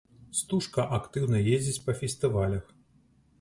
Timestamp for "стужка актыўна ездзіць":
0.37-1.83